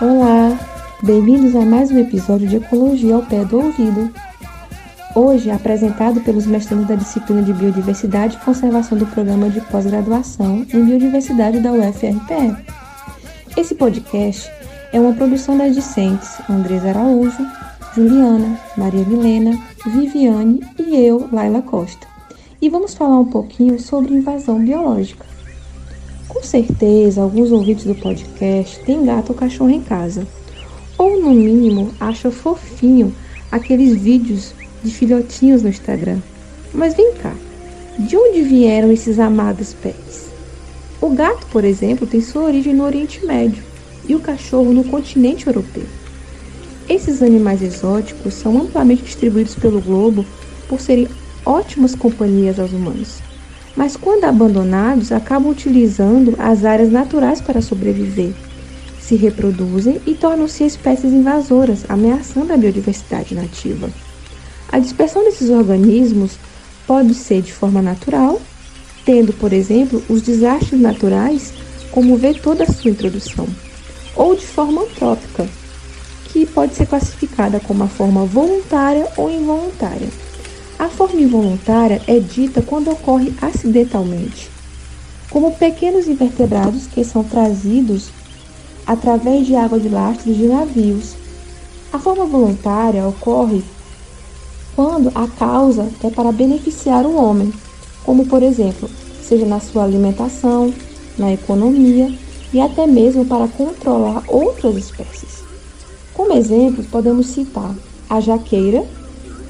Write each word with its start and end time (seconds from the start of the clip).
Olá, 0.00 0.56
bem-vindos 1.02 1.56
a 1.56 1.62
mais 1.62 1.90
um 1.90 1.98
episódio 1.98 2.46
de 2.46 2.54
Ecologia 2.54 3.16
ao 3.16 3.22
Pé 3.22 3.44
do 3.44 3.58
Ouvido. 3.58 4.08
Hoje, 5.12 5.50
apresentado 5.50 6.20
pelos 6.20 6.46
mestrandos 6.46 6.86
da 6.86 6.94
disciplina 6.94 7.42
de 7.42 7.52
Biodiversidade 7.52 8.36
e 8.36 8.44
Conservação 8.44 8.96
do 8.96 9.06
Programa 9.06 9.50
de 9.50 9.60
Pós-Graduação 9.60 10.64
em 10.72 10.84
Biodiversidade 10.84 11.58
da 11.58 11.72
UFRPE. 11.72 12.56
Esse 13.56 13.74
podcast 13.74 14.48
é 14.92 15.00
uma 15.00 15.14
produção 15.14 15.58
das 15.58 15.74
discentes 15.74 16.38
Andresa 16.48 16.90
Araújo, 16.90 17.44
Juliana, 17.96 18.56
Maria 18.76 19.04
Milena, 19.04 19.58
Viviane 19.84 20.60
e 20.78 20.94
eu, 20.94 21.28
Laila 21.32 21.60
Costa. 21.60 22.06
E 22.62 22.68
vamos 22.68 22.94
falar 22.94 23.18
um 23.18 23.26
pouquinho 23.26 23.80
sobre 23.80 24.14
invasão 24.14 24.64
biológica. 24.64 25.26
Com 26.28 26.42
certeza, 26.42 27.22
alguns 27.22 27.50
ouvintes 27.50 27.86
do 27.86 27.94
podcast 27.94 28.78
têm 28.84 29.02
gato 29.02 29.30
ou 29.30 29.34
cachorro 29.34 29.70
em 29.70 29.80
casa. 29.80 30.26
Ou, 30.98 31.18
no 31.18 31.30
mínimo, 31.30 31.90
acham 31.98 32.30
fofinho 32.30 33.14
aqueles 33.50 33.96
vídeos 33.96 34.52
de 34.84 34.90
filhotinhos 34.90 35.62
no 35.62 35.70
Instagram. 35.70 36.18
Mas 36.72 36.94
vem 36.94 37.14
cá, 37.14 37.34
de 37.98 38.14
onde 38.14 38.42
vieram 38.42 38.92
esses 38.92 39.18
amados 39.18 39.72
pets? 39.72 40.28
O 41.00 41.08
gato, 41.08 41.46
por 41.46 41.64
exemplo, 41.64 42.06
tem 42.06 42.20
sua 42.20 42.42
origem 42.42 42.74
no 42.74 42.84
Oriente 42.84 43.24
Médio 43.24 43.64
e 44.06 44.14
o 44.14 44.20
cachorro 44.20 44.70
no 44.70 44.84
continente 44.84 45.46
europeu. 45.46 45.84
Esses 46.90 47.22
animais 47.22 47.62
exóticos 47.62 48.34
são 48.34 48.60
amplamente 48.60 49.02
distribuídos 49.02 49.54
pelo 49.54 49.80
globo 49.80 50.26
por 50.68 50.78
serem 50.78 51.08
ótimas 51.46 51.94
companhias 51.94 52.58
aos 52.58 52.72
humanos 52.72 53.27
mas 53.78 53.96
quando 53.96 54.24
abandonados, 54.24 55.12
acabam 55.12 55.52
utilizando 55.52 56.34
as 56.36 56.64
áreas 56.64 56.90
naturais 56.90 57.40
para 57.40 57.62
sobreviver. 57.62 58.32
Se 59.00 59.14
reproduzem 59.14 60.00
e 60.04 60.16
tornam-se 60.16 60.64
espécies 60.64 61.12
invasoras, 61.12 61.84
ameaçando 61.88 62.52
a 62.52 62.56
biodiversidade 62.56 63.36
nativa. 63.36 63.88
A 64.72 64.80
dispersão 64.80 65.22
desses 65.22 65.48
organismos 65.48 66.32
pode 66.88 67.14
ser 67.14 67.40
de 67.40 67.52
forma 67.52 67.80
natural, 67.80 68.42
tendo, 69.04 69.32
por 69.32 69.52
exemplo, 69.52 70.02
os 70.08 70.22
desastres 70.22 70.80
naturais 70.80 71.52
como 71.92 72.16
vetor 72.16 72.56
da 72.56 72.66
sua 72.66 72.90
introdução, 72.90 73.46
ou 74.16 74.34
de 74.34 74.44
forma 74.44 74.82
antrópica, 74.82 75.46
que 76.24 76.44
pode 76.44 76.74
ser 76.74 76.86
classificada 76.86 77.60
como 77.60 77.84
a 77.84 77.88
forma 77.88 78.24
voluntária 78.24 79.06
ou 79.16 79.30
involuntária. 79.30 79.97
Forma 81.08 81.22
involuntária 81.22 82.02
é 82.06 82.20
dita 82.20 82.60
quando 82.60 82.90
ocorre 82.90 83.32
acidentalmente, 83.40 84.50
como 85.30 85.52
pequenos 85.52 86.06
invertebrados 86.06 86.86
que 86.86 87.02
são 87.02 87.24
trazidos 87.24 88.10
através 88.86 89.46
de 89.46 89.56
água 89.56 89.80
de 89.80 89.88
lastros 89.88 90.36
de 90.36 90.46
navios. 90.46 91.14
A 91.94 91.98
forma 91.98 92.26
voluntária 92.26 93.08
ocorre 93.08 93.64
quando 94.76 95.10
a 95.14 95.26
causa 95.26 95.88
é 96.04 96.10
para 96.10 96.30
beneficiar 96.30 97.06
o 97.06 97.16
homem, 97.16 97.54
como 98.04 98.26
por 98.26 98.42
exemplo, 98.42 98.90
seja 99.22 99.46
na 99.46 99.60
sua 99.60 99.84
alimentação, 99.84 100.74
na 101.16 101.32
economia 101.32 102.12
e 102.52 102.60
até 102.60 102.86
mesmo 102.86 103.24
para 103.24 103.48
controlar 103.48 104.22
outras 104.28 104.76
espécies. 104.76 105.42
Como 106.12 106.34
exemplos, 106.34 106.86
podemos 106.86 107.28
citar 107.28 107.74
a 108.10 108.20
jaqueira, 108.20 108.84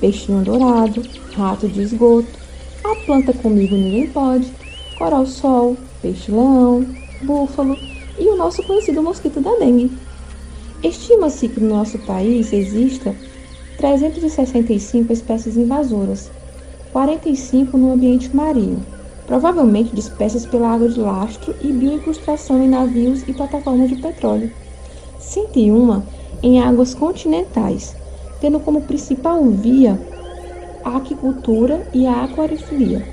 peixinho 0.00 0.44
dourado, 0.44 1.02
rato 1.34 1.68
de 1.68 1.82
esgoto, 1.82 2.38
a 2.84 2.94
planta 3.04 3.32
comigo 3.32 3.76
ninguém 3.76 4.06
pode, 4.08 4.52
coral-sol, 4.98 5.76
peixe-leão, 6.00 6.86
búfalo 7.22 7.76
e 8.18 8.28
o 8.28 8.36
nosso 8.36 8.62
conhecido 8.62 9.02
mosquito 9.02 9.40
da 9.40 9.54
dengue. 9.56 9.90
Estima-se 10.82 11.48
que 11.48 11.60
no 11.60 11.68
nosso 11.68 11.98
país 12.00 12.52
exista 12.52 13.14
365 13.78 15.12
espécies 15.12 15.56
invasoras, 15.56 16.30
45 16.92 17.76
no 17.76 17.92
ambiente 17.92 18.34
marinho, 18.34 18.84
provavelmente 19.26 19.94
dispersas 19.94 20.46
pela 20.46 20.72
água 20.72 20.88
de 20.88 20.98
lastro 20.98 21.54
e 21.60 21.72
bioincrustação 21.72 22.62
em 22.62 22.68
navios 22.68 23.22
e 23.28 23.32
plataformas 23.32 23.88
de 23.88 23.96
petróleo. 23.96 24.50
101 25.18 26.02
em 26.42 26.60
águas 26.60 26.94
continentais, 26.94 27.96
tendo 28.40 28.60
como 28.60 28.82
principal 28.82 29.44
via 29.44 29.98
a 30.84 30.96
aquicultura 30.96 31.86
e 31.92 32.06
a 32.06 32.24
aquariofilia, 32.24 33.04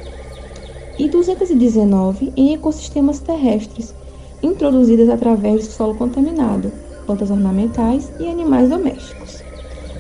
e 0.97 1.09
219 1.09 2.31
em 2.35 2.53
ecossistemas 2.53 3.19
terrestres, 3.19 3.93
introduzidas 4.41 5.09
através 5.09 5.67
do 5.67 5.71
solo 5.71 5.95
contaminado, 5.95 6.71
plantas 7.05 7.31
ornamentais 7.31 8.11
e 8.19 8.29
animais 8.29 8.69
domésticos. 8.69 9.43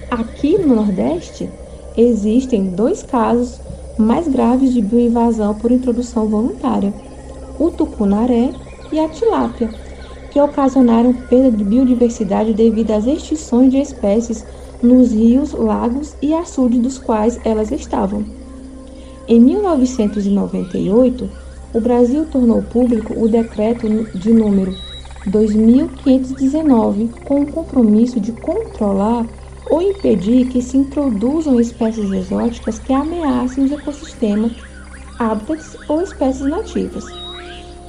Aqui 0.09 0.57
no 0.57 0.75
Nordeste, 0.75 1.49
existem 1.97 2.67
dois 2.67 3.03
casos 3.03 3.59
mais 3.97 4.27
graves 4.27 4.73
de 4.73 4.81
bioinvasão 4.81 5.55
por 5.55 5.71
introdução 5.71 6.27
voluntária: 6.27 6.93
o 7.59 7.71
tucunaré 7.71 8.51
e 8.91 8.99
a 8.99 9.09
tilápia, 9.09 9.69
que 10.31 10.39
ocasionaram 10.39 11.13
perda 11.13 11.51
de 11.51 11.63
biodiversidade 11.63 12.53
devido 12.53 12.91
às 12.91 13.05
extinções 13.05 13.71
de 13.71 13.77
espécies 13.77 14.45
nos 14.85 15.11
rios, 15.11 15.51
lagos 15.51 16.15
e 16.21 16.33
açudes 16.33 16.79
dos 16.79 16.97
quais 16.97 17.39
elas 17.43 17.71
estavam. 17.71 18.23
Em 19.27 19.39
1998, 19.39 21.29
o 21.73 21.81
Brasil 21.81 22.25
tornou 22.31 22.61
público 22.61 23.13
o 23.19 23.27
decreto 23.27 23.87
de 24.17 24.31
número 24.31 24.73
2519 25.25 27.09
com 27.25 27.41
o 27.41 27.51
compromisso 27.51 28.19
de 28.19 28.31
controlar 28.31 29.25
ou 29.69 29.81
impedir 29.81 30.47
que 30.47 30.61
se 30.61 30.77
introduzam 30.77 31.59
espécies 31.59 32.11
exóticas 32.11 32.77
que 32.79 32.93
ameacem 32.93 33.65
os 33.65 33.71
ecossistemas, 33.71 34.51
hábitats 35.17 35.75
ou 35.89 36.01
espécies 36.01 36.45
nativas. 36.45 37.05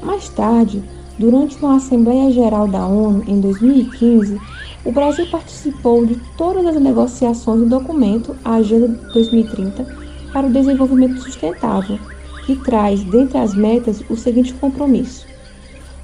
Mais 0.02 0.28
tarde, 0.30 0.82
durante 1.18 1.56
uma 1.58 1.76
Assembleia 1.76 2.30
Geral 2.30 2.66
da 2.66 2.86
ONU 2.86 3.24
em 3.26 3.40
2015, 3.40 4.40
o 4.86 4.92
Brasil 4.92 5.26
participou 5.26 6.06
de 6.06 6.14
todas 6.38 6.64
as 6.64 6.80
negociações 6.80 7.58
do 7.58 7.66
documento 7.66 8.36
a 8.44 8.54
Agenda 8.54 8.86
2030 9.12 9.84
para 10.32 10.46
o 10.46 10.52
Desenvolvimento 10.52 11.20
Sustentável, 11.22 11.98
que 12.46 12.54
traz, 12.54 13.02
dentre 13.02 13.36
as 13.36 13.52
metas, 13.52 14.00
o 14.08 14.14
seguinte 14.14 14.54
compromisso: 14.54 15.26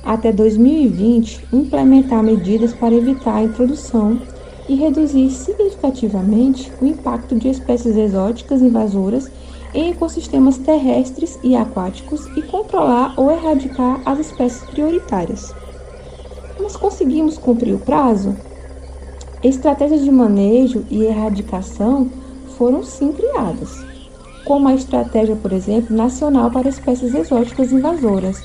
até 0.03 0.33
2020, 0.33 1.47
implementar 1.53 2.25
medidas 2.25 2.73
para 2.73 2.93
evitar 2.93 3.37
a 3.37 3.45
introdução 3.45 4.21
e 4.69 4.75
reduzir 4.75 5.31
significativamente 5.31 6.73
o 6.81 6.85
impacto 6.85 7.37
de 7.37 7.51
espécies 7.51 7.97
exóticas 7.97 8.63
invasoras 8.63 9.31
em 9.73 9.91
ecossistemas 9.91 10.59
terrestres 10.59 11.39
e 11.45 11.55
aquáticos 11.55 12.27
e 12.37 12.43
controlar 12.43 13.15
ou 13.17 13.31
erradicar 13.31 14.03
as 14.05 14.19
espécies 14.19 14.69
prioritárias. 14.71 15.55
Mas 16.61 16.77
conseguimos 16.77 17.39
cumprir 17.39 17.75
o 17.75 17.79
prazo? 17.79 18.37
Estratégias 19.43 20.05
de 20.05 20.11
manejo 20.13 20.85
e 20.89 21.03
erradicação 21.03 22.09
foram 22.57 22.85
sim 22.85 23.11
criadas, 23.11 23.85
como 24.45 24.69
a 24.69 24.75
estratégia, 24.75 25.35
por 25.35 25.53
exemplo, 25.53 25.97
nacional 25.97 26.49
para 26.49 26.69
espécies 26.69 27.13
exóticas 27.13 27.73
invasoras, 27.73 28.45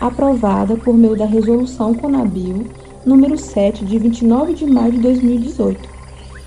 aprovada 0.00 0.74
por 0.74 0.96
meio 0.96 1.14
da 1.14 1.26
Resolução 1.26 1.92
Conabio 1.92 2.66
número 3.04 3.36
7 3.36 3.84
de 3.84 3.98
29 3.98 4.54
de 4.54 4.66
maio 4.66 4.92
de 4.92 5.00
2018. 5.00 5.86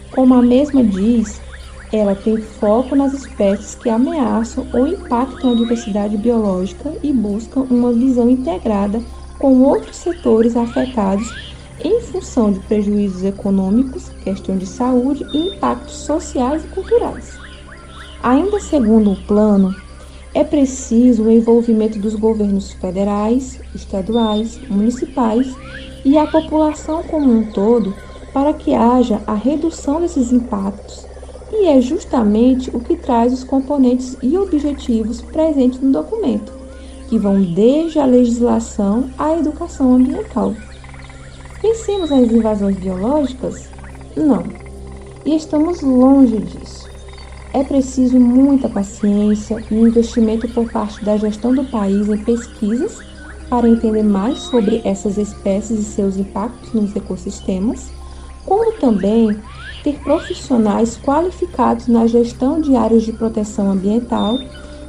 Como 0.10 0.34
a 0.34 0.42
mesma 0.42 0.84
diz, 0.84 1.40
ela 1.92 2.16
tem 2.16 2.42
foco 2.42 2.96
nas 2.96 3.14
espécies 3.14 3.76
que 3.76 3.88
ameaçam 3.88 4.66
ou 4.74 4.88
impactam 4.88 5.52
a 5.52 5.54
diversidade 5.54 6.18
biológica 6.18 6.92
e 7.04 7.14
buscam 7.14 7.68
uma 7.70 7.94
visão 7.94 8.28
integrada 8.32 9.04
com 9.38 9.62
outros 9.62 9.98
setores 9.98 10.56
afetados 10.56 11.36
em 11.84 12.02
função 12.02 12.52
de 12.52 12.60
prejuízos 12.62 13.24
econômicos, 13.24 14.10
questão 14.24 14.58
de 14.58 14.66
saúde 14.66 15.26
e 15.34 15.56
impactos 15.56 15.96
sociais 15.96 16.64
e 16.64 16.68
culturais. 16.68 17.38
Ainda 18.24 18.60
segundo 18.60 19.12
o 19.12 19.22
plano, 19.24 19.76
é 20.34 20.44
preciso 20.44 21.24
o 21.24 21.32
envolvimento 21.32 22.00
dos 22.00 22.16
governos 22.16 22.72
federais, 22.74 23.60
estaduais, 23.76 24.60
municipais 24.70 25.54
e 26.06 26.18
a 26.18 26.26
população 26.28 27.04
como 27.04 27.32
um 27.32 27.52
todo 27.52 27.94
para 28.34 28.54
que 28.54 28.74
haja 28.74 29.22
a 29.28 29.34
redução 29.34 30.00
desses 30.00 30.32
impactos, 30.32 31.06
e 31.52 31.68
é 31.68 31.82
justamente 31.82 32.70
o 32.74 32.80
que 32.80 32.96
traz 32.96 33.34
os 33.34 33.44
componentes 33.44 34.16
e 34.22 34.38
objetivos 34.38 35.22
presentes 35.22 35.82
no 35.82 35.92
documento, 35.92 36.54
que 37.10 37.18
vão 37.18 37.42
desde 37.42 38.00
a 38.00 38.06
legislação 38.06 39.10
à 39.18 39.38
educação 39.38 39.96
ambiental. 39.96 40.56
Vencemos 41.62 42.12
as 42.12 42.32
invasões 42.32 42.76
biológicas? 42.78 43.70
Não. 44.18 44.44
E 45.24 45.36
estamos 45.36 45.82
longe 45.82 46.38
disso. 46.38 46.90
É 47.54 47.64
preciso 47.64 48.20
muita 48.20 48.68
paciência 48.68 49.64
e 49.70 49.76
investimento 49.76 50.48
por 50.50 50.72
parte 50.72 51.06
da 51.06 51.18
gestão 51.18 51.54
do 51.54 51.64
país 51.66 52.10
em 52.10 52.18
pesquisas, 52.18 53.00
para 53.48 53.70
entender 53.70 54.02
mais 54.02 54.40
sobre 54.40 54.82
essas 54.84 55.18
espécies 55.18 55.80
e 55.80 55.84
seus 55.84 56.18
impactos 56.18 56.74
nos 56.74 56.96
ecossistemas, 56.96 57.92
como 58.46 58.72
também 58.80 59.38
ter 59.84 60.00
profissionais 60.00 60.98
qualificados 60.98 61.88
na 61.88 62.08
gestão 62.08 62.60
de 62.60 62.76
áreas 62.76 63.04
de 63.04 63.14
proteção 63.14 63.70
ambiental 63.70 64.40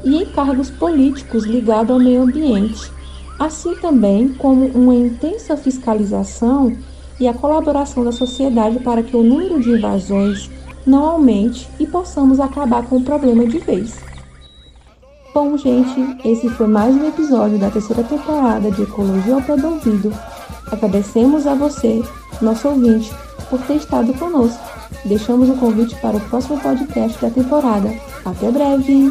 e 0.04 0.22
em 0.22 0.26
cargos 0.26 0.70
políticos 0.70 1.44
ligados 1.44 1.90
ao 1.90 1.98
meio 1.98 2.22
ambiente, 2.22 2.90
assim 3.38 3.74
também 3.76 4.28
como 4.28 4.66
uma 4.66 4.94
intensa 4.94 5.56
fiscalização 5.56 6.76
e 7.18 7.28
a 7.28 7.34
colaboração 7.34 8.04
da 8.04 8.12
sociedade 8.12 8.78
para 8.80 9.02
que 9.02 9.16
o 9.16 9.22
número 9.22 9.60
de 9.60 9.70
invasões 9.70 10.50
não 10.86 11.04
aumente 11.04 11.68
e 11.78 11.86
possamos 11.86 12.40
acabar 12.40 12.84
com 12.86 12.96
o 12.96 13.02
problema 13.02 13.46
de 13.46 13.58
vez. 13.58 13.96
Bom, 15.34 15.56
gente, 15.56 16.18
esse 16.24 16.48
foi 16.50 16.66
mais 16.66 16.94
um 16.94 17.08
episódio 17.08 17.58
da 17.58 17.70
terceira 17.70 18.04
temporada 18.04 18.70
de 18.70 18.82
Ecologia 18.82 19.34
ao 19.34 19.42
Pé 19.42 19.56
do 19.56 19.68
Ouvido. 19.68 20.12
Agradecemos 20.70 21.46
a 21.46 21.54
você, 21.54 22.02
nosso 22.40 22.68
ouvinte, 22.68 23.10
por 23.48 23.60
ter 23.62 23.76
estado 23.76 24.12
conosco. 24.14 24.62
Deixamos 25.04 25.48
o 25.48 25.54
convite 25.54 25.94
para 25.96 26.16
o 26.16 26.20
próximo 26.20 26.60
podcast 26.60 27.20
da 27.20 27.30
temporada. 27.30 27.90
Até 28.24 28.50
breve! 28.50 29.10